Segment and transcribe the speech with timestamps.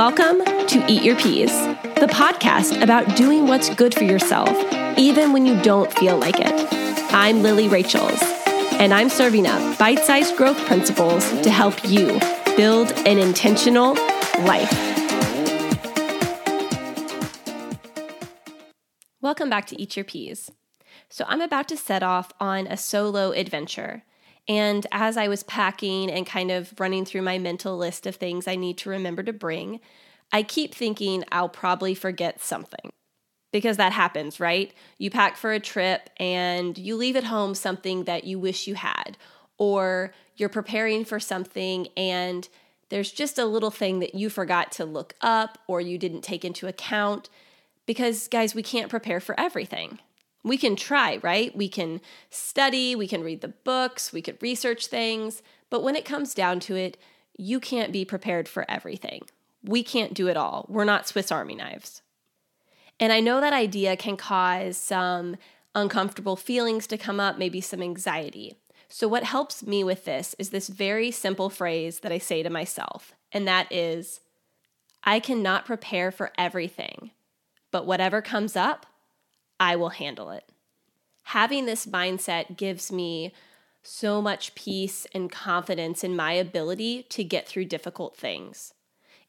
[0.00, 4.48] Welcome to Eat Your Peas, the podcast about doing what's good for yourself,
[4.96, 6.68] even when you don't feel like it.
[7.12, 8.18] I'm Lily Rachels,
[8.80, 12.18] and I'm serving up bite sized growth principles to help you
[12.56, 13.92] build an intentional
[14.46, 14.72] life.
[19.20, 20.50] Welcome back to Eat Your Peas.
[21.10, 24.04] So, I'm about to set off on a solo adventure.
[24.48, 28.48] And as I was packing and kind of running through my mental list of things
[28.48, 29.80] I need to remember to bring,
[30.32, 32.90] I keep thinking I'll probably forget something.
[33.52, 34.72] Because that happens, right?
[34.98, 38.76] You pack for a trip and you leave at home something that you wish you
[38.76, 39.18] had,
[39.58, 42.48] or you're preparing for something and
[42.90, 46.44] there's just a little thing that you forgot to look up or you didn't take
[46.44, 47.28] into account.
[47.86, 49.98] Because, guys, we can't prepare for everything.
[50.42, 51.54] We can try, right?
[51.54, 56.04] We can study, we can read the books, we could research things, but when it
[56.04, 56.96] comes down to it,
[57.36, 59.22] you can't be prepared for everything.
[59.62, 60.66] We can't do it all.
[60.68, 62.02] We're not Swiss Army knives.
[62.98, 65.36] And I know that idea can cause some
[65.74, 68.56] uncomfortable feelings to come up, maybe some anxiety.
[68.88, 72.50] So, what helps me with this is this very simple phrase that I say to
[72.50, 74.20] myself, and that is
[75.04, 77.12] I cannot prepare for everything,
[77.70, 78.86] but whatever comes up,
[79.60, 80.50] I will handle it.
[81.24, 83.32] Having this mindset gives me
[83.82, 88.74] so much peace and confidence in my ability to get through difficult things.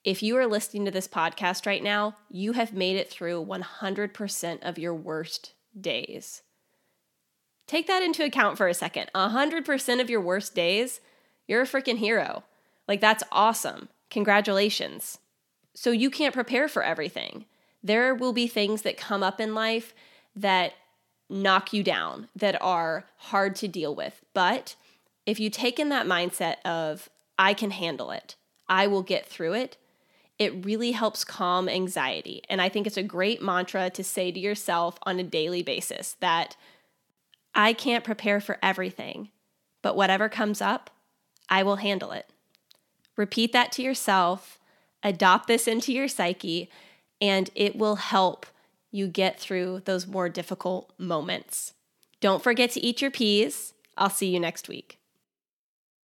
[0.03, 4.67] If you are listening to this podcast right now, you have made it through 100%
[4.67, 6.41] of your worst days.
[7.67, 9.11] Take that into account for a second.
[9.13, 11.01] 100% of your worst days,
[11.47, 12.43] you're a freaking hero.
[12.87, 13.89] Like, that's awesome.
[14.09, 15.19] Congratulations.
[15.75, 17.45] So, you can't prepare for everything.
[17.83, 19.93] There will be things that come up in life
[20.35, 20.73] that
[21.29, 24.21] knock you down, that are hard to deal with.
[24.33, 24.75] But
[25.25, 28.35] if you take in that mindset of, I can handle it,
[28.67, 29.77] I will get through it,
[30.41, 32.41] it really helps calm anxiety.
[32.49, 36.15] And I think it's a great mantra to say to yourself on a daily basis
[36.19, 36.55] that
[37.53, 39.29] I can't prepare for everything,
[39.81, 40.89] but whatever comes up,
[41.49, 42.27] I will handle it.
[43.15, 44.57] Repeat that to yourself,
[45.03, 46.69] adopt this into your psyche,
[47.19, 48.47] and it will help
[48.91, 51.73] you get through those more difficult moments.
[52.19, 53.73] Don't forget to eat your peas.
[53.97, 55.00] I'll see you next week.